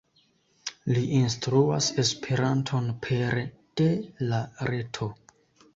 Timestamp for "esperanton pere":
2.05-3.47